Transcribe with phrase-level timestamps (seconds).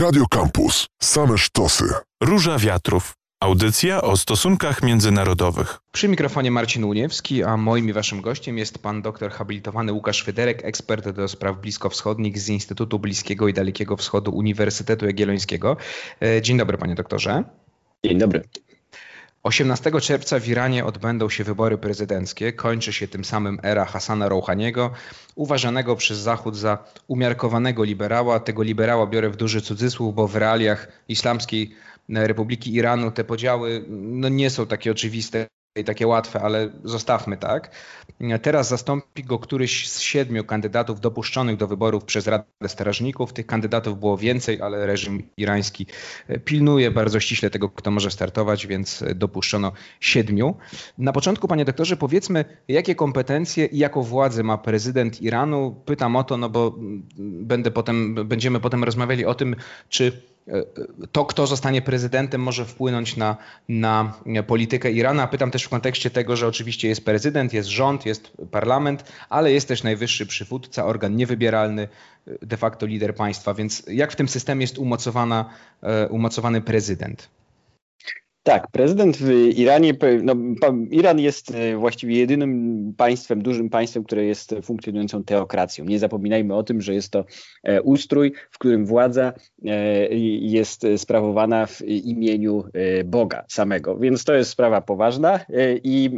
[0.00, 0.86] Radio Campus.
[1.02, 1.84] Same sztosy.
[2.22, 3.12] Róża Wiatrów.
[3.40, 5.78] Audycja o stosunkach międzynarodowych.
[5.92, 10.64] Przy mikrofonie Marcin Uniewski, a moim i waszym gościem jest pan doktor habilitowany Łukasz Fyderek,
[10.64, 15.76] ekspert do spraw bliskowschodnich z Instytutu Bliskiego i Dalekiego Wschodu Uniwersytetu Jagiellońskiego.
[16.22, 17.44] E, dzień dobry panie doktorze.
[18.04, 18.42] Dzień dobry.
[19.48, 22.52] 18 czerwca w Iranie odbędą się wybory prezydenckie.
[22.52, 24.90] Kończy się tym samym era Hasana Rouhaniego,
[25.34, 28.40] uważanego przez Zachód za umiarkowanego liberała.
[28.40, 31.74] Tego liberała biorę w duży cudzysłów, bo w realiach Islamskiej
[32.08, 37.70] Republiki Iranu te podziały no, nie są takie oczywiste i takie łatwe, ale zostawmy tak.
[38.42, 43.32] Teraz zastąpi go któryś z siedmiu kandydatów dopuszczonych do wyborów przez Radę Strażników.
[43.32, 45.86] Tych kandydatów było więcej, ale reżim irański
[46.44, 50.56] pilnuje bardzo ściśle tego, kto może startować, więc dopuszczono siedmiu.
[50.98, 55.82] Na początku, panie doktorze, powiedzmy, jakie kompetencje i jaką władzę ma prezydent Iranu?
[55.84, 56.74] Pytam o to, no bo
[57.18, 59.56] będę potem, będziemy potem rozmawiali o tym,
[59.88, 60.22] czy
[61.12, 63.36] to, kto zostanie prezydentem, może wpłynąć na,
[63.68, 64.14] na
[64.46, 65.26] politykę Irana.
[65.26, 69.68] Pytam też w kontekście tego, że oczywiście jest prezydent, jest rząd, jest parlament, ale jest
[69.68, 71.88] też najwyższy przywódca, organ niewybieralny,
[72.42, 73.54] de facto lider państwa.
[73.54, 75.50] Więc jak w tym systemie jest umocowana,
[75.82, 77.28] e, umocowany prezydent?
[78.48, 80.34] Tak, prezydent w Iranie, no,
[80.90, 85.84] Iran jest e, właściwie jedynym państwem, dużym państwem, które jest funkcjonującą teokracją.
[85.84, 87.24] Nie zapominajmy o tym, że jest to
[87.62, 89.32] e, ustrój, w którym władza
[89.66, 90.08] e,
[90.40, 92.64] jest sprawowana w imieniu
[93.04, 93.98] Boga samego.
[93.98, 95.40] Więc to jest sprawa poważna
[95.84, 96.10] i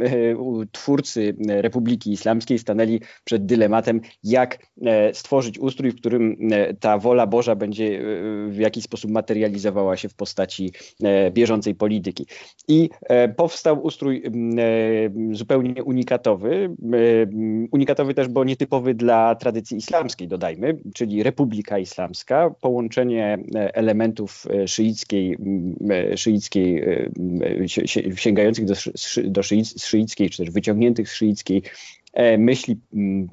[0.71, 4.57] twórcy Republiki Islamskiej stanęli przed dylematem, jak
[5.13, 6.37] stworzyć ustrój, w którym
[6.79, 8.01] ta wola Boża będzie
[8.49, 10.71] w jakiś sposób materializowała się w postaci
[11.31, 12.20] bieżącej polityki.
[12.67, 14.31] I e, powstał ustrój e,
[15.35, 16.97] zupełnie unikatowy, e,
[17.71, 25.37] unikatowy też, bo nietypowy dla tradycji islamskiej, dodajmy, czyli Republika Islamska, połączenie elementów szyickiej,
[26.15, 26.85] szyickiej
[28.15, 28.73] sięgających do,
[29.23, 29.43] do
[29.77, 31.61] szyickiej, czy też wyciągniętych z szyickiej
[32.37, 32.79] myśli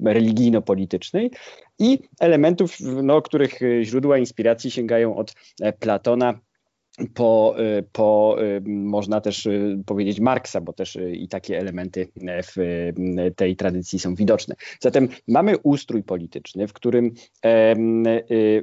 [0.05, 1.31] religijno-politycznej
[1.79, 5.33] i elementów, no, których źródła inspiracji sięgają od
[5.79, 6.39] Platona
[7.13, 12.07] po, y, po y, można też y, powiedzieć Marksa, bo też i takie elementy
[12.55, 12.91] w
[13.35, 14.55] tej tradycji są widoczne.
[14.79, 17.13] Zatem mamy ustrój polityczny, w którym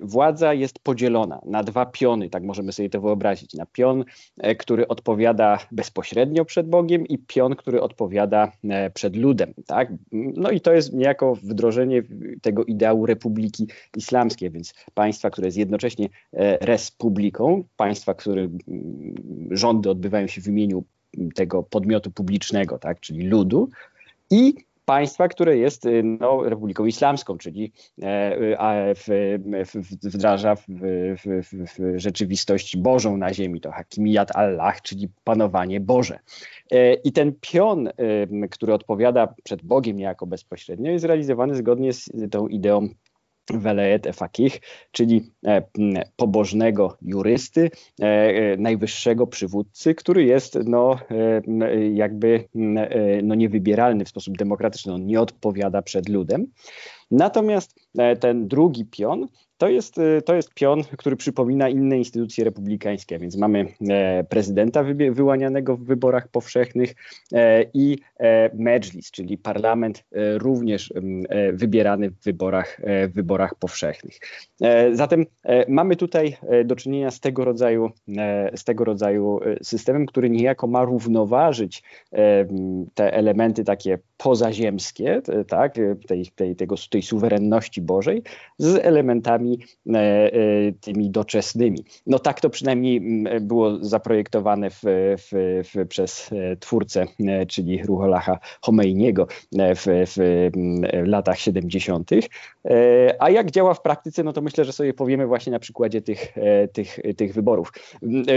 [0.02, 3.54] władza jest podzielona na dwa piony, tak możemy sobie to wyobrazić.
[3.54, 4.04] Na pion,
[4.38, 9.54] e, który odpowiada bezpośrednio przed Bogiem i pion, który odpowiada e, przed ludem.
[9.66, 9.92] Tak?
[10.12, 12.02] No i to jest niejako wdrożenie
[12.42, 18.50] tego ideału republiki islamskiej, więc państwa, które jest jednocześnie e, republiką, państwa, który
[19.50, 20.84] rządy odbywają się w imieniu
[21.34, 23.70] tego podmiotu publicznego, tak, czyli ludu,
[24.30, 24.54] i
[24.84, 27.72] państwa, które jest y, no, Republiką Islamską, czyli
[28.02, 29.06] e, w,
[29.66, 36.18] w, wdraża w, w, rzeczywistość Bożą na ziemi, to hakimiyat Allah, czyli panowanie Boże.
[36.70, 37.88] E, I ten pion,
[38.50, 42.88] który odpowiada przed Bogiem niejako bezpośrednio, jest realizowany zgodnie z tą ideą
[43.54, 44.60] Welejet Efakich,
[44.92, 45.62] czyli e,
[46.16, 47.70] pobożnego jurysty,
[48.00, 50.98] e, e, najwyższego przywódcy, który jest no,
[51.92, 52.48] jakby
[53.22, 56.46] no, niewybieralny w sposób demokratyczny, on nie odpowiada przed ludem.
[57.10, 57.74] Natomiast
[58.20, 59.28] ten drugi pion
[59.58, 64.84] to jest, y, to jest pion, który przypomina inne instytucje republikańskie, więc mamy e, prezydenta
[65.10, 66.94] wyłanianego w wyborach powszechnych
[67.32, 70.04] e, i e, medżlis, czyli parlament
[70.36, 70.92] również
[71.52, 74.18] wybierany w wyborach, w wyborach powszechnych.
[74.92, 75.26] Zatem
[75.68, 77.90] mamy tutaj do czynienia z tego rodzaju,
[78.54, 81.82] z tego rodzaju systemem, który niejako ma równoważyć
[82.94, 85.74] te elementy takie pozaziemskie, tak,
[86.06, 88.22] tej, tej, tego, tej suwerenności Bożej
[88.58, 89.58] z elementami
[89.94, 91.84] E, e, tymi doczesnymi.
[92.06, 94.82] No tak to przynajmniej mm, było zaprojektowane w,
[95.18, 97.06] w, w, przez e, twórcę,
[97.48, 100.50] czyli Ruholaha Homeiniego w, w
[101.06, 102.10] latach 70.
[103.18, 106.34] A jak działa w praktyce, no to myślę, że sobie powiemy właśnie na przykładzie tych,
[106.72, 107.72] tych, tych wyborów.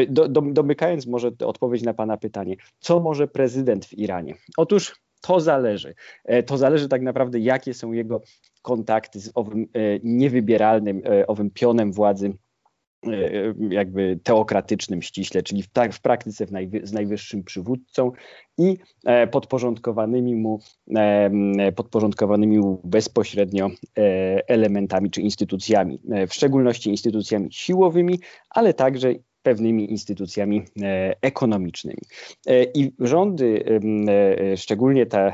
[0.10, 4.34] Do, do, domykając może odpowiedź na Pana pytanie, co może prezydent w Iranie?
[4.58, 5.96] Otóż to zależy.
[6.46, 8.22] To zależy tak naprawdę, jakie są jego
[8.62, 12.34] kontakty z owym e, niewybieralnym, e, owym pionem władzy
[13.08, 13.12] e,
[13.70, 18.12] jakby teokratycznym ściśle, czyli w, tak, w praktyce w najwy, z najwyższym przywódcą
[18.58, 18.78] i
[19.32, 20.60] podporządkowanymi mu,
[21.76, 23.70] podporządkowanymi mu bezpośrednio
[24.48, 26.00] elementami czy instytucjami,
[26.30, 28.20] w szczególności instytucjami siłowymi,
[28.50, 29.14] ale także
[29.50, 30.64] pewnymi instytucjami
[31.22, 32.02] ekonomicznymi.
[32.74, 33.64] I rządy,
[34.56, 35.34] szczególnie te,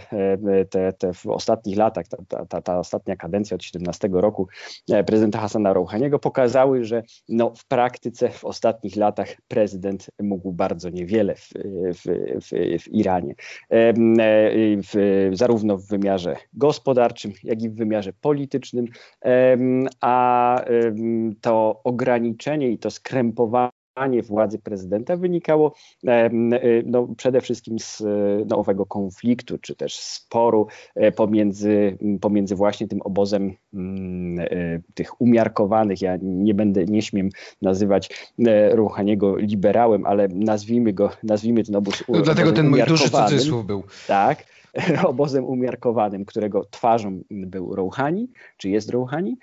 [0.69, 4.47] te, te w ostatnich latach, ta, ta, ta ostatnia kadencja od 17 roku
[5.07, 11.35] prezydenta Hassana Rouhaniego pokazały, że no, w praktyce w ostatnich latach prezydent mógł bardzo niewiele
[11.35, 11.49] w,
[11.93, 12.01] w,
[12.41, 13.35] w, w Iranie.
[14.83, 18.85] W, zarówno w wymiarze gospodarczym, jak i w wymiarze politycznym,
[20.01, 20.61] a
[21.41, 23.74] to ograniczenie i to skrępowanie
[24.23, 25.73] władzy prezydenta wynikało
[26.85, 28.03] no, przede wszystkim z
[28.49, 33.53] no, owego konfliktu, czy też sporu e, pomiędzy, pomiędzy właśnie tym obozem
[34.39, 37.29] e, tych umiarkowanych, ja nie będę, nie śmiem
[37.61, 38.09] nazywać
[38.39, 43.65] e, Rouhaniego liberałem, ale nazwijmy go, nazwijmy ten obóz no, Dlatego ten mój duży cudzysłów
[43.65, 43.83] był.
[44.07, 44.45] Tak,
[45.03, 49.37] obozem umiarkowanym, którego twarzą był Rouhani, czy jest Rouhani,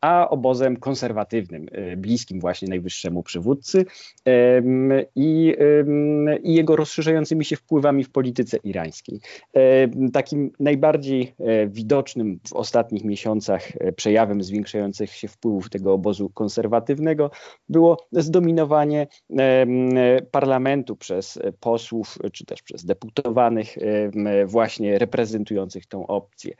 [0.00, 3.84] a obozem konserwatywnym, y, bliskim właśnie najwyższemu przywódcy
[5.14, 5.56] i,
[6.42, 9.20] i jego rozszerzającymi się wpływami w polityce irańskiej.
[10.12, 17.30] Takim najbardziej e, widocznym w ostatnich miesiącach e, przejawem zwiększających się wpływów tego obozu konserwatywnego
[17.68, 19.06] było zdominowanie
[20.30, 23.76] parlamentu przez posłów czy też przez deputowanych
[24.46, 26.54] właśnie reprezentujących tą opcję.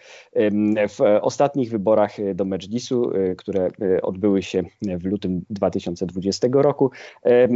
[0.89, 6.91] W ostatnich wyborach do Medżlisu które e, odbyły się w lutym 2020 roku,
[7.25, 7.49] e, e,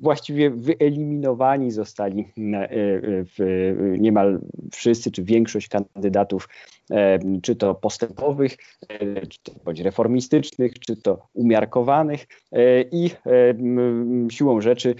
[0.00, 2.28] właściwie wyeliminowani zostali
[3.98, 4.40] niemal
[4.72, 6.48] wszyscy, czy większość kandydatów
[7.42, 8.56] czy to postępowych,
[9.28, 12.26] czy to bądź reformistycznych, czy to umiarkowanych
[12.92, 13.10] i
[14.30, 14.94] siłą rzeczy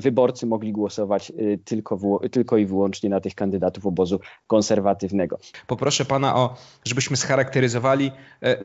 [0.00, 1.32] wyborcy mogli głosować
[1.64, 5.38] tylko, tylko i wyłącznie na tych kandydatów obozu konserwatywnego.
[5.66, 8.12] Poproszę pana o, żebyśmy scharakteryzowali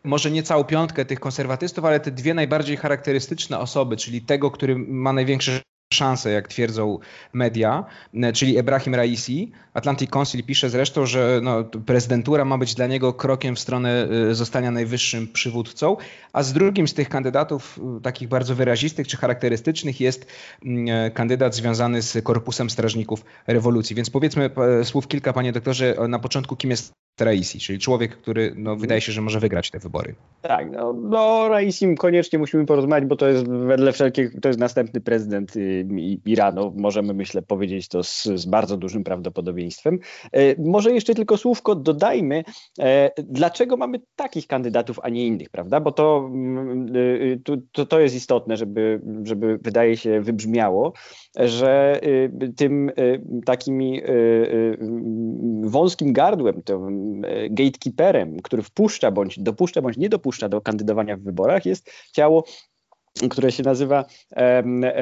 [0.04, 4.76] może nie całą piątkę tych konserwatystów, ale te dwie najbardziej charakterystyczne osoby, czyli tego, który
[4.76, 5.62] ma największe
[5.94, 7.00] szanse, jak twierdzą
[7.34, 9.52] media, e, czyli Ebrahim Raisi.
[9.74, 14.36] Atlantic Council pisze zresztą, że no, prezydentura ma być dla niego krokiem w stronę e,
[14.36, 15.98] zostania najwyższym przywódcą,
[16.34, 20.26] a z drugim z tych kandydatów e, takich bardzo wyrazistych czy charakterystycznych jest
[20.66, 23.96] mm, kandydat związany z Korpusem Strażników Rewolucji.
[23.96, 24.50] Więc powiedzmy
[24.84, 26.92] słów kilka, panie doktorze, na początku, kim jest
[27.22, 30.16] Raisi, czyli człowiek, który no, wydaje się, że może wygrać te wybory.
[30.42, 35.02] Tak, no, no Raisim koniecznie musimy porozmawiać, bo to jest wedle wszelkich, to jest następny
[35.02, 35.88] prezydent y,
[36.26, 40.00] Iranu, możemy myślę powiedzieć to z, z bardzo dużym prawdopodobieństwem.
[40.32, 42.44] E, może jeszcze tylko słówko dodajmy,
[42.80, 45.80] e, dlaczego mamy takich kandydatów, a nie innych, prawda?
[45.80, 47.42] Bo to, mm, y,
[47.72, 50.94] to, to jest istotne, żeby, żeby wydaje się wybrzmiało,
[51.40, 52.92] że y, tym
[53.46, 54.02] takimi
[55.64, 57.07] wąskim gardłem, tym
[57.50, 62.44] gatekeeperem, który wpuszcza bądź dopuszcza bądź nie dopuszcza do kandydowania w wyborach jest ciało
[63.30, 64.06] które się nazywa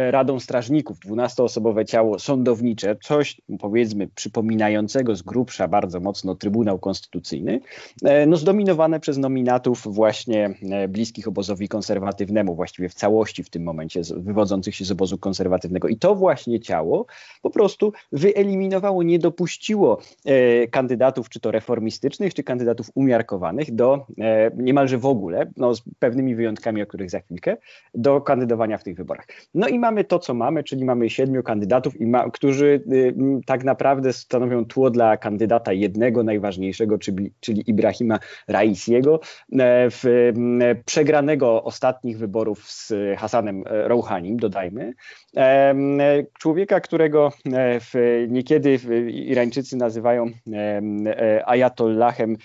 [0.10, 7.60] Radą Strażników, dwunastoosobowe ciało sądownicze, coś powiedzmy przypominającego z grubsza bardzo mocno Trybunał Konstytucyjny,
[8.04, 13.64] e, no zdominowane przez nominatów właśnie e, bliskich obozowi konserwatywnemu, właściwie w całości w tym
[13.64, 15.88] momencie wywodzących się z obozu konserwatywnego.
[15.88, 17.06] I to właśnie ciało
[17.42, 24.06] po prostu wyeliminowało, nie dopuściło e, kandydatów, czy to reformistycznych, czy kandydatów umiarkowanych do
[24.58, 27.58] niemalże w ogóle, no z pewnymi wyjątkami, o których za chwilkę,
[28.06, 29.26] do kandydowania w tych wyborach.
[29.54, 33.16] No i mamy to, co mamy, czyli mamy siedmiu kandydatów, i ma, którzy y,
[33.46, 40.76] tak naprawdę stanowią tło dla kandydata jednego, najważniejszego, czyli, czyli Ibrahima Raisiego, e, w, e,
[40.86, 44.94] przegranego ostatnich wyborów z Hasanem Rouhanim, dodajmy.
[45.38, 45.76] E,
[46.40, 47.32] człowieka, którego
[48.28, 50.26] niekiedy Irańczycy nazywają
[51.46, 52.38] ayatollahem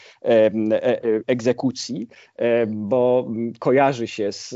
[1.26, 2.08] egzekucji,
[2.66, 4.54] bo kojarzy się z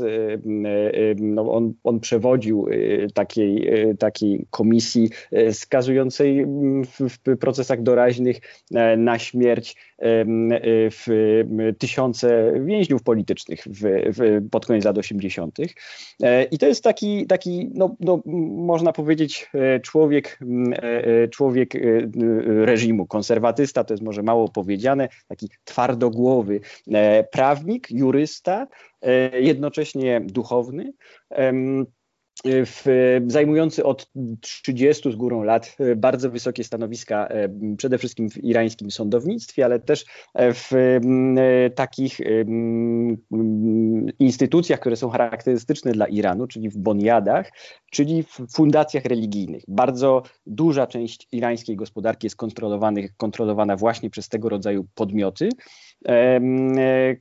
[1.19, 7.81] no on, on przewodził y, takiej, y, takiej komisji y, skazującej mm, w, w procesach
[7.81, 8.41] doraźnych
[8.73, 9.75] e, na śmierć
[10.91, 11.05] w
[11.79, 13.81] tysiące więźniów politycznych w,
[14.17, 15.57] w, pod koniec lat 80.
[16.23, 18.21] E, I to jest taki, taki no, no,
[18.55, 20.39] można powiedzieć, e, człowiek,
[21.31, 21.73] człowiek
[22.45, 26.59] reżimu, konserwatysta, to jest może mało powiedziane, taki twardogłowy
[27.31, 28.67] prawnik, jurysta,
[29.39, 30.93] jednocześnie duchowny
[32.45, 32.85] w,
[33.27, 37.29] zajmujący od 30 z górą lat bardzo wysokie stanowiska,
[37.77, 40.99] przede wszystkim w irańskim sądownictwie, ale też w
[41.75, 42.17] takich
[44.19, 47.51] instytucjach, które są charakterystyczne dla Iranu, czyli w boniadach,
[47.91, 49.63] czyli w fundacjach religijnych.
[49.67, 52.37] Bardzo duża część irańskiej gospodarki jest
[53.17, 55.49] kontrolowana właśnie przez tego rodzaju podmioty,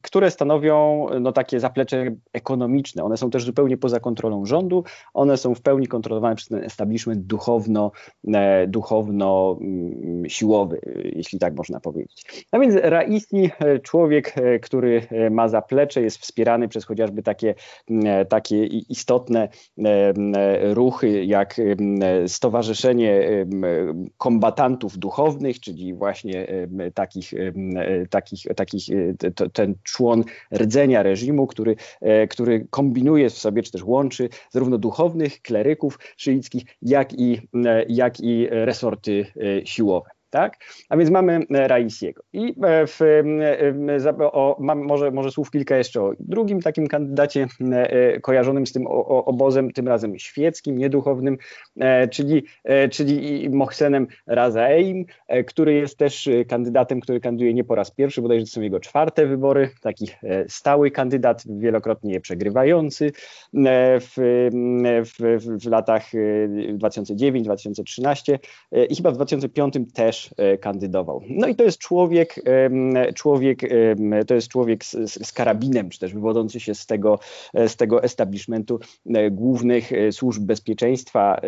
[0.02, 3.04] które stanowią no, takie zaplecze ekonomiczne.
[3.04, 7.20] One są też zupełnie poza kontrolą rządu, one są w pełni kontrolowane przez ten establishment
[7.20, 7.92] duchowno,
[8.34, 10.80] e, duchowno mm, siłowy,
[11.16, 12.46] jeśli tak można powiedzieć.
[12.52, 17.54] No więc Raisi, e, człowiek, e, który ma zaplecze, jest wspierany przez chociażby takie,
[18.28, 19.48] takie istotne
[20.62, 21.60] ruchy, jak
[22.26, 23.28] Stowarzyszenie
[24.16, 26.46] Kombatantów Duchownych, czyli właśnie
[26.94, 27.32] takich,
[28.10, 28.63] takich, takich
[29.52, 31.76] ten człon rdzenia reżimu, który,
[32.30, 37.40] który kombinuje w sobie, czy też łączy zarówno duchownych, kleryków szyickich, jak i,
[37.88, 39.26] jak i resorty
[39.64, 40.13] siłowe.
[40.34, 40.56] Tak?
[40.88, 42.22] A więc mamy e, Raisiego.
[42.32, 47.46] I e, w, e, o, mam może, może słów kilka jeszcze o drugim takim kandydacie
[48.22, 51.38] kojarzonym z tym obozem, tym razem świeckim, nieduchownym,
[52.10, 52.42] czyli,
[52.90, 55.04] czyli Mohsenem Razaeim,
[55.46, 59.26] który jest też kandydatem, który kandyduje nie po raz pierwszy, bodajże to są jego czwarte
[59.26, 60.08] wybory, taki
[60.48, 63.12] stały kandydat, wielokrotnie je przegrywający
[64.00, 64.14] w,
[65.04, 66.04] w, w latach
[66.78, 68.38] 2009-2013
[68.88, 71.22] i chyba w 2005 też E, kandydował.
[71.28, 72.34] No i to jest człowiek,
[73.14, 73.60] człowiek
[74.26, 77.18] to jest człowiek z, z karabinem, czy też wywodzący się z tego,
[77.54, 81.40] e, z tego establishmentu e, głównych służb bezpieczeństwa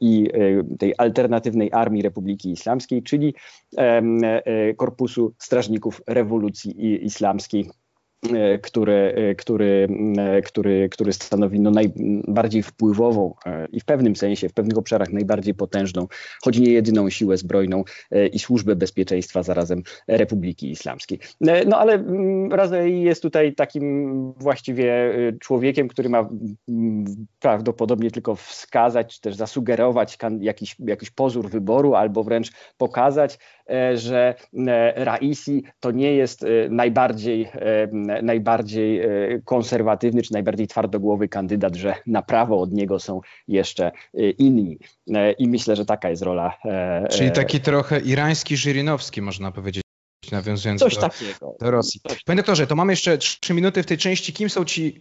[0.00, 0.30] i
[0.78, 3.34] tej alternatywnej armii Republiki Islamskiej, czyli
[4.76, 7.70] Korpusu Strażników Rewolucji Islamskiej
[8.62, 9.88] który, e, który,
[10.18, 13.34] e, który, który stanowi no najbardziej wpływową
[13.72, 16.06] i w pewnym sensie, w pewnych obszarach najbardziej potężną,
[16.42, 17.84] choć nie jedyną siłę zbrojną
[18.32, 21.18] i służbę bezpieczeństwa zarazem Republiki Islamskiej.
[21.66, 26.28] No ale mm, Razej jest tutaj takim właściwie człowiekiem, który ma
[26.68, 33.38] mm, prawdopodobnie tylko wskazać, czy też zasugerować jakiś, jakiś pozór wyboru, albo wręcz pokazać,
[33.94, 34.34] że
[34.96, 37.48] Raisi to nie jest najbardziej
[38.22, 39.08] najbardziej e,
[39.44, 44.78] konserwatywny czy najbardziej twardogłowy kandydat, że na prawo od niego są jeszcze e, inni.
[45.14, 46.58] E, I myślę, że taka jest rola.
[47.10, 49.82] Czyli taki trochę irański Żyrinowski, można powiedzieć
[50.32, 51.56] nawiązując Coś do, takiego.
[51.60, 52.00] do Rosji.
[52.08, 54.32] Coś Panie doktorze, to mamy jeszcze trzy minuty w tej części.
[54.32, 54.98] Kim są ci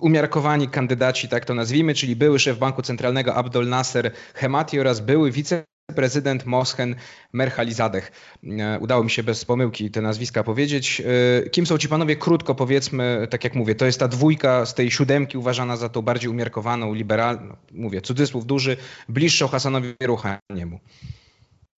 [0.00, 5.30] umiarkowani kandydaci, tak to nazwijmy, czyli były szef Banku Centralnego Abdol Nasser Hemati oraz były
[5.30, 6.94] wice prezydent Moshen
[7.32, 8.12] Merhalizadeh.
[8.44, 11.02] E, udało mi się bez pomyłki te nazwiska powiedzieć.
[11.46, 12.16] E, kim są ci panowie?
[12.16, 16.02] Krótko powiedzmy, tak jak mówię, to jest ta dwójka z tej siódemki uważana za tą
[16.02, 18.76] bardziej umiarkowaną, liberalną, mówię, cudzysłów duży,
[19.08, 20.80] bliższą Hasanowi Ruchaniemu.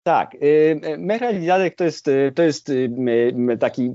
[0.04, 2.72] Tak, y, y, Mehran Zadek to jest, y, to jest
[3.60, 3.92] taki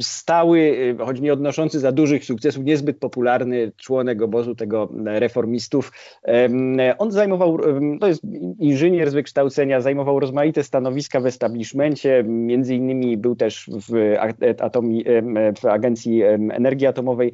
[0.00, 5.92] stały, choć nie odnoszący za dużych sukcesów, niezbyt popularny członek obozu tego reformistów.
[6.98, 7.58] On zajmował,
[8.00, 8.22] to jest
[8.58, 14.14] inżynier z wykształcenia, zajmował rozmaite stanowiska w establishmencie, między innymi był też w,
[14.60, 15.04] atomi,
[15.60, 17.32] w Agencji Energii Atomowej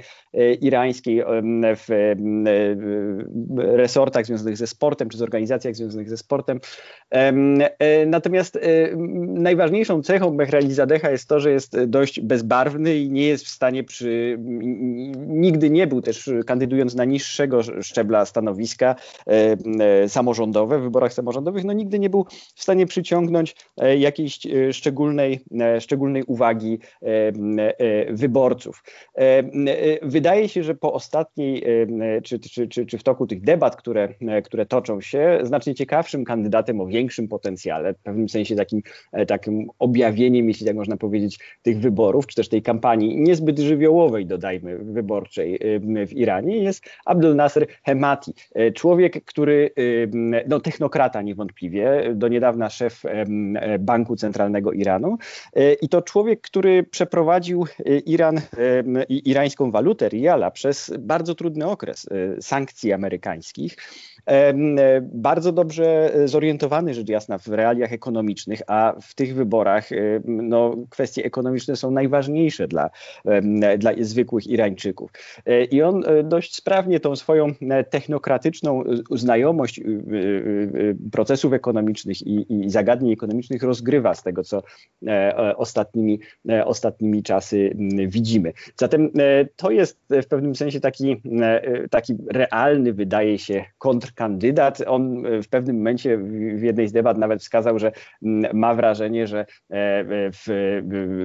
[0.60, 1.22] Irańskiej,
[1.76, 1.88] w
[3.58, 6.60] resortach związanych ze sportem, czy z organizacjach związanych ze sportem.
[7.78, 8.60] E, natomiast e,
[9.26, 10.36] najważniejszą cechą
[10.68, 14.38] Zadecha jest to, że jest dość bezbarwny i nie jest w stanie przy.
[15.26, 18.94] Nigdy nie był też kandydując na niższego szczebla stanowiska
[19.26, 23.56] e, samorządowe w wyborach samorządowych, no nigdy nie był w stanie przyciągnąć
[23.98, 24.40] jakiejś
[24.72, 25.40] szczególnej,
[25.80, 26.78] szczególnej uwagi
[28.10, 28.84] wyborców.
[30.02, 31.64] Wydaje się, że po ostatniej,
[32.24, 34.08] czy, czy, czy, czy w toku tych debat, które,
[34.44, 39.26] które toczą się, znacznie ciekawszym kandydatem o większym potencjale, potencjale, w pewnym sensie takim, e,
[39.26, 44.78] takim objawieniem, jeśli tak można powiedzieć, tych wyborów, czy też tej kampanii niezbyt żywiołowej, dodajmy,
[44.78, 48.34] wyborczej e, w Iranie, jest Abdel Nasser Hemati.
[48.54, 49.70] E, człowiek, który,
[50.48, 53.02] no technokrata niewątpliwie, do niedawna szef
[53.80, 55.18] Banku Centralnego Iranu
[55.82, 57.66] i to człowiek, który przeprowadził
[58.06, 58.40] Iran
[59.08, 62.06] i irańską walutę, riala, przez bardzo trudny okres
[62.40, 63.76] sankcji amerykańskich.
[65.02, 69.88] Bardzo dobrze zorientowany, rzecz jasna, w realiach ekonomicznych, a w tych wyborach
[70.24, 72.90] no, kwestie ekonomiczne są najważniejsze dla,
[73.78, 75.10] dla zwykłych Irańczyków.
[75.70, 77.46] I on dość sprawnie tą swoją
[77.90, 79.80] technokratyczną znajomość
[81.12, 84.62] procesów ekonomicznych i, i zagadnień ekonomicznych rozgrywa z tego, co
[85.56, 86.20] ostatnimi,
[86.64, 88.52] ostatnimi czasy widzimy.
[88.76, 89.10] Zatem
[89.56, 91.22] to jest w pewnym sensie taki,
[91.90, 93.64] taki realny, wydaje się,
[94.18, 94.82] kontrkandydat.
[94.86, 96.18] On w pewnym momencie
[96.54, 97.92] w jednej z debat nawet wskazał, że
[98.52, 99.46] ma wrażenie, że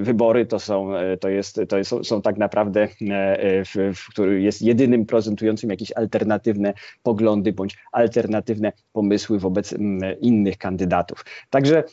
[0.02, 2.88] wybory to są, to jest, to jest, są tak naprawdę,
[3.66, 6.74] w, w, który jest jedynym prezentującym jakieś alternatywne
[7.04, 9.74] poglądy bądź alternatywne pomysły wobec
[10.22, 11.26] innych kandydatów.
[11.50, 11.84] Także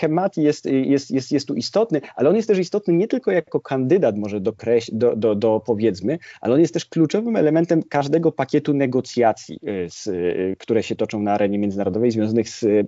[0.00, 3.60] Hemati jest, jest, jest, jest tu istotny, ale on jest też istotny nie tylko jako
[3.60, 4.52] kandydat może do,
[4.92, 9.58] do, do, do powiedzmy, ale on jest też kluczowym elementem każdego pakietu negocjacji,
[9.92, 12.86] z, y, które się toczą na arenie międzynarodowej związanych z y,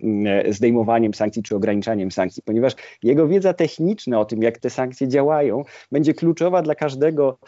[0.49, 5.63] zdejmowaniem sankcji czy ograniczaniem sankcji, ponieważ jego wiedza techniczna o tym, jak te sankcje działają,
[5.93, 7.39] będzie kluczowa dla każdego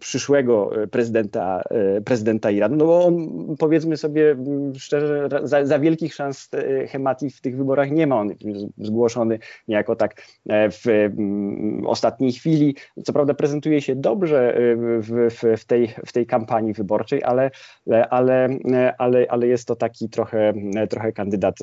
[0.00, 1.62] przyszłego prezydenta,
[2.04, 3.28] prezydenta Iranu, no bo on
[3.58, 4.36] powiedzmy sobie
[4.78, 6.50] szczerze, za, za wielkich szans
[6.88, 8.20] Hemati w tych wyborach nie ma.
[8.20, 8.30] On
[8.78, 9.38] zgłoszony
[9.68, 10.84] niejako tak e, w
[11.86, 12.76] ostatniej chwili.
[13.04, 17.50] Co prawda prezentuje się dobrze w, w, w, tej, w tej kampanii wyborczej, ale,
[18.10, 18.48] ale,
[18.98, 20.52] ale, ale jest to taki trochę,
[20.90, 21.58] trochę kandydat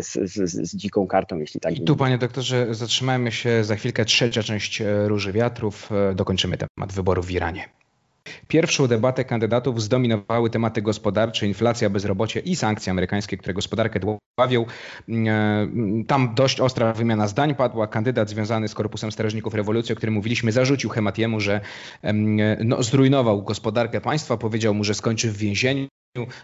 [0.00, 1.78] z, z, z dziką kartą, jeśli tak.
[1.78, 4.04] I tu, panie doktorze, zatrzymajmy się za chwilkę.
[4.04, 5.90] Trzecia część e, Róży Wiatrów.
[6.14, 7.81] Dokończymy temat wyborów w Iranie.
[8.52, 14.66] Pierwszą debatę kandydatów zdominowały tematy gospodarcze, inflacja, bezrobocie i sankcje amerykańskie, które gospodarkę dławią.
[15.08, 15.66] E,
[16.06, 17.86] tam dość ostra wymiana zdań padła.
[17.86, 21.60] Kandydat związany z Korpusem Strażników Rewolucji, o którym mówiliśmy, zarzucił Hematiemu, że
[22.64, 25.88] no, zrujnował gospodarkę państwa, powiedział mu, że skończy w więzieniu.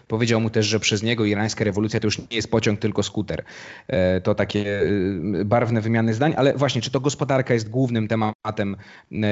[0.07, 3.43] Powiedział mu też, że przez niego irańska rewolucja to już nie jest pociąg, tylko skuter.
[3.87, 8.75] E, to takie e, barwne wymiany zdań, ale właśnie, czy to gospodarka jest głównym tematem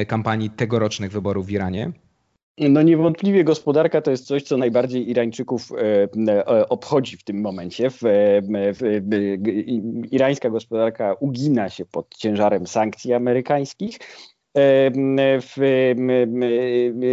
[0.07, 1.91] kampanii tegorocznych wyborów w Iranie?
[2.59, 7.89] No niewątpliwie gospodarka to jest coś, co najbardziej Irańczyków e, e, obchodzi w tym momencie.
[10.11, 13.99] Irańska gospodarka ugina się pod ciężarem sankcji amerykańskich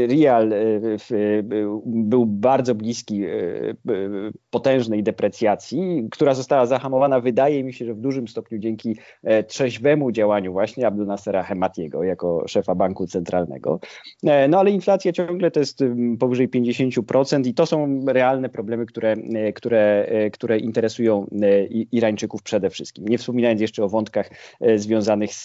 [0.09, 0.51] Real
[1.87, 3.31] był bardzo bliski e,
[4.51, 10.13] potężnej deprecjacji, która została zahamowana, wydaje mi się, że w dużym stopniu dzięki e, trzeźwemu
[10.13, 13.81] działaniu właśnie Abdul Nasera Hematiego jako szefa banku centralnego.
[14.25, 15.85] E, no ale inflacja ciągle to jest
[16.19, 19.15] powyżej 50% i to są realne problemy, które,
[19.55, 21.27] które, które interesują
[21.93, 23.05] Irańczyków przede wszystkim.
[23.09, 24.31] Nie wspominając jeszcze o wątkach
[24.77, 25.45] związanych z,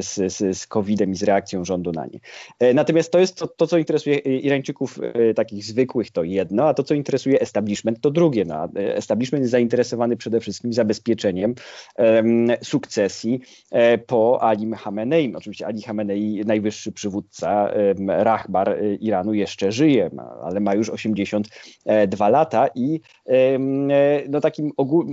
[0.00, 2.20] z, z, z COVID-em, i z reakcją rządu na nie.
[2.58, 6.74] E, natomiast to jest to, to co interesuje Irańczyków e, takich zwykłych, to jedno, a
[6.74, 8.44] to, co interesuje establishment, to drugie.
[8.44, 11.54] No, e, establishment jest zainteresowany przede wszystkim zabezpieczeniem
[11.98, 13.40] um, sukcesji
[14.06, 15.34] po Ali Khamenei.
[15.36, 20.10] Oczywiście Ali Khamenei, najwyższy przywódca, um, Rahbar Iranu jeszcze żyje,
[20.42, 23.00] ale ma już 82 lata i
[24.28, 25.06] no, takim ogół,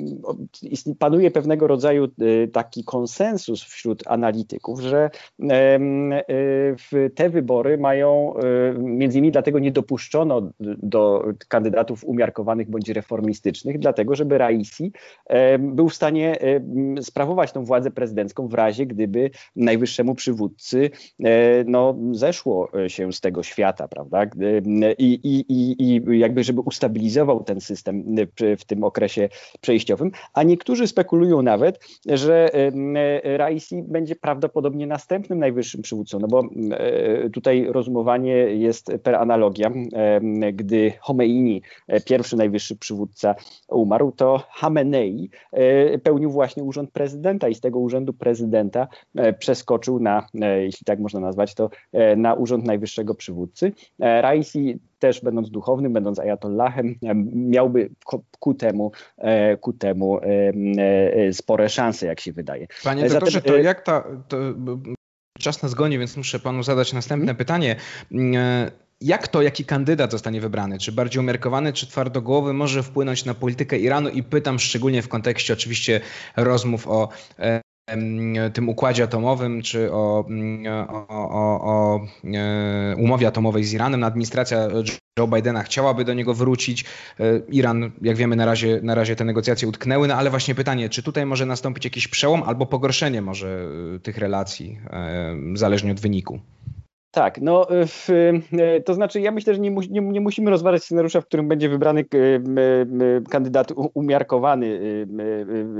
[0.99, 2.07] panuje pewnego rodzaju
[2.53, 5.09] taki konsensus wśród analityków, że
[7.15, 8.33] te wybory mają,
[8.77, 14.91] między innymi dlatego nie dopuszczono do kandydatów umiarkowanych bądź reformistycznych, dlatego żeby Raisi
[15.59, 16.35] był w stanie
[17.01, 20.89] sprawować tą władzę prezydencką w razie, gdyby najwyższemu przywódcy
[21.65, 24.25] no, zeszło się z tego świata, prawda?
[24.97, 28.15] I, i, i, i jakby, żeby ustabilizował ten system
[28.59, 29.29] w tym okresie
[29.61, 32.49] przejściowym, a niektórzy spekulują nawet, że
[33.23, 39.71] Raisi będzie prawdopodobnie następnym najwyższym najwyższym przywódcą, no bo e, tutaj rozumowanie jest per analogia.
[39.93, 43.35] E, gdy Khomeini, e, pierwszy najwyższy przywódca,
[43.67, 45.29] umarł, to Hamenei
[46.03, 48.87] pełnił właśnie urząd prezydenta i z tego urzędu prezydenta
[49.39, 50.27] przeskoczył na,
[50.59, 51.69] jeśli tak można nazwać to,
[52.17, 53.71] na urząd najwyższego przywódcy.
[53.99, 56.95] Raisi też będąc duchownym, będąc ayatollahem,
[57.33, 57.89] miałby
[58.39, 58.91] ku temu,
[59.61, 60.19] ku temu
[61.31, 62.67] spore szanse, jak się wydaje.
[62.83, 64.37] Panie doktorze, to jak ta, to
[65.39, 67.75] Czas nas goni, więc muszę panu zadać następne pytanie.
[68.11, 68.71] Mm,
[69.01, 70.79] jak to, jaki kandydat zostanie wybrany?
[70.79, 74.09] Czy bardziej umiarkowany, czy twardogłowy może wpłynąć na politykę Iranu?
[74.09, 76.01] I pytam szczególnie w kontekście oczywiście
[76.35, 77.09] rozmów o
[78.53, 80.25] tym układzie atomowym, czy o,
[80.87, 81.99] o, o, o,
[82.33, 84.03] e, umowie atomowej z Iranem.
[84.03, 84.67] Administracja
[85.19, 86.85] Joe Bidena chciałaby do niego wrócić.
[87.19, 90.89] E, Iran, jak wiemy, na razie, na razie te negocjacje utknęły, no ale właśnie pytanie,
[90.89, 94.79] czy tutaj może nastąpić jakiś przełom albo pogorszenie może e, tych relacji,
[95.53, 96.39] zależnie od wyniku?
[97.11, 98.09] Tak, no w,
[98.85, 101.69] to znaczy ja myślę, że nie, mu, nie, nie, musimy rozważać scenariusza, w którym będzie
[101.69, 102.05] wybrany
[103.29, 104.79] kandydat umiarkowany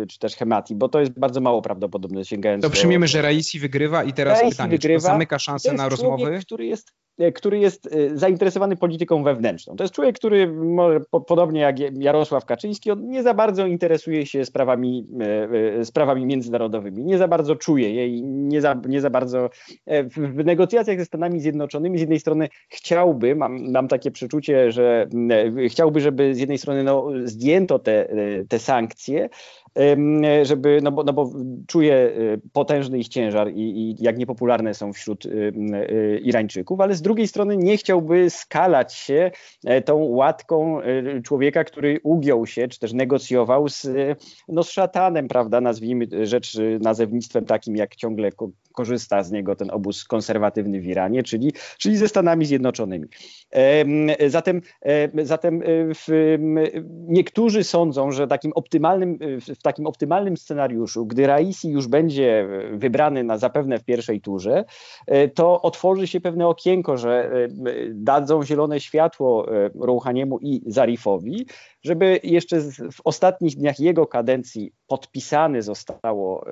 [0.09, 4.03] czy też Hemati, bo to jest bardzo mało prawdopodobne sięgając To przyjmiemy, że Raisi wygrywa
[4.03, 6.23] i teraz Raisi pytanie, wygrywa, czy to zamyka szansę na rozmowy?
[6.23, 9.75] Człowiek, który jest E, który jest e, zainteresowany polityką wewnętrzną.
[9.75, 14.45] To jest człowiek, który może podobnie jak Jarosław Kaczyński, on nie za bardzo interesuje się
[14.45, 15.07] sprawami,
[15.79, 19.49] e, sprawami międzynarodowymi, nie za bardzo czuje je i nie za, nie za bardzo
[20.11, 25.07] w negocjacjach ze Stanami Zjednoczonymi z jednej strony chciałby, mam, mam takie przeczucie, że
[25.69, 28.07] chciałby, żeby z jednej strony no, zdjęto te,
[28.49, 29.29] te sankcje,
[30.43, 31.31] żeby, no bo, no bo
[31.67, 32.11] czuje
[32.53, 35.27] potężny ich ciężar i, i jak niepopularne są wśród
[36.23, 39.31] Irańczyków, ale z strony nie chciałby skalać się
[39.65, 43.87] e, tą łatką e, człowieka, który ugiął się, czy też negocjował z,
[44.47, 48.29] no, z szatanem, prawda, nazwijmy rzecz nazewnictwem takim, jak ciągle
[48.73, 53.07] korzysta z niego ten obóz konserwatywny w Iranie, czyli, czyli ze Stanami Zjednoczonymi.
[54.27, 54.61] Zatem,
[55.23, 55.61] zatem
[55.95, 56.37] w,
[57.07, 59.19] niektórzy sądzą, że takim optymalnym,
[59.55, 64.65] w takim optymalnym scenariuszu, gdy Raisi już będzie wybrany na zapewne w pierwszej turze,
[65.07, 67.47] e, to otworzy się pewne okienko, że e,
[67.93, 71.45] dadzą zielone światło e, Rouhaniemu i Zarifowi,
[71.83, 76.45] żeby jeszcze w ostatnich dniach jego kadencji podpisany zostało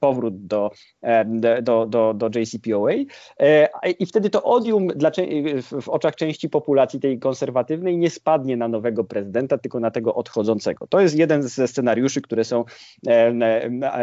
[0.00, 0.70] powrót do,
[1.62, 2.92] do, do, do JCPOA
[3.98, 5.10] i wtedy to odium dla,
[5.80, 10.86] w oczach części populacji tej konserwatywnej nie spadnie na nowego prezydenta, tylko na tego odchodzącego.
[10.86, 12.64] To jest jeden ze scenariuszy, które są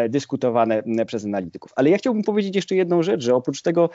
[0.10, 1.71] dyskutowane przez analityków.
[1.75, 3.89] Ale ja chciałbym powiedzieć jeszcze jedną rzecz, że oprócz tego,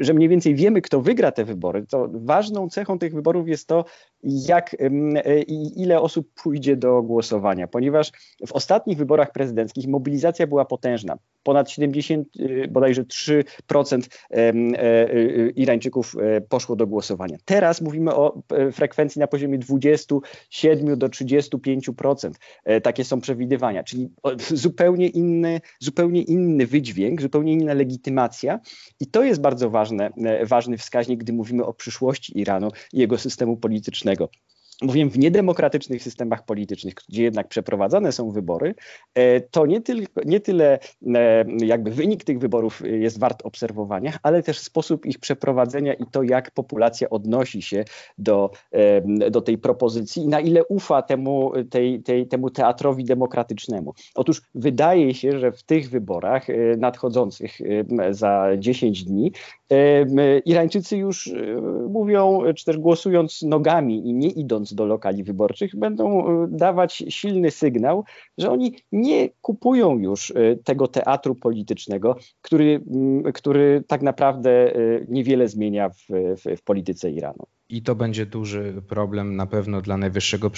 [0.00, 3.84] że mniej więcej wiemy, kto wygra te wybory, to ważną cechą tych wyborów jest to,
[4.22, 4.76] jak
[5.46, 8.12] i ile osób pójdzie do głosowania, ponieważ
[8.46, 11.18] w ostatnich wyborach prezydenckich mobilizacja była potężna.
[11.44, 13.44] Ponad 70, y, bodajże 3%
[14.30, 17.36] e, y, Irańczyków e, poszło do głosowania.
[17.44, 22.30] Teraz mówimy o e, frekwencji na poziomie 27 do 35%.
[22.82, 24.08] Takie są przewidywania, czyli
[24.48, 28.60] zupełnie inny, zupełnie inny wydźwięk, zupełnie inna legitymacja.
[29.00, 30.10] I to jest bardzo ważne,
[30.44, 34.28] ważny wskaźnik, gdy mówimy o przyszłości Iranu i jego systemu politycznego.
[34.84, 38.74] Mówiłem, w niedemokratycznych systemach politycznych, gdzie jednak przeprowadzane są wybory,
[39.14, 40.78] e, to nie, tylko, nie tyle
[41.14, 46.22] e, jakby wynik tych wyborów jest wart obserwowania, ale też sposób ich przeprowadzenia i to,
[46.22, 47.84] jak populacja odnosi się
[48.18, 53.94] do, e, do tej propozycji i na ile ufa temu, tej, tej, temu teatrowi demokratycznemu.
[54.14, 56.46] Otóż wydaje się, że w tych wyborach
[56.78, 57.58] nadchodzących
[58.10, 59.32] za 10 dni
[60.44, 61.30] Irańczycy już
[61.88, 67.50] mówią, czy też głosując nogami i nie idąc do lokali wyborczych, będą e, dawać silny
[67.50, 68.04] sygnał,
[68.38, 72.84] że oni nie kupują już e, tego teatru politycznego, który,
[73.34, 74.76] który tak naprawdę e,
[75.08, 77.44] niewiele zmienia w, w, w polityce Iranu.
[77.68, 80.50] I to będzie duży problem na pewno dla najwyższego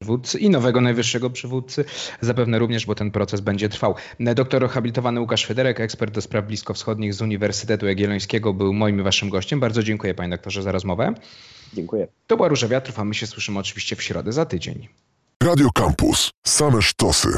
[0.00, 1.84] przywódcy i nowego najwyższego przywódcy,
[2.20, 3.94] zapewne również, bo ten proces będzie trwał.
[4.20, 9.30] Doktor habilitowany Łukasz Federek, ekspert do spraw bliskowschodnich z Uniwersytetu Jagiellońskiego, był moim i waszym
[9.30, 9.60] gościem.
[9.60, 11.14] Bardzo dziękuję panie doktorze za rozmowę.
[11.74, 12.08] Dziękuję.
[12.26, 14.88] To była Róża Wiatrów, a my się słyszymy oczywiście w środę za tydzień.
[15.42, 16.30] Radio Campus.
[16.46, 17.28] Same sztosy.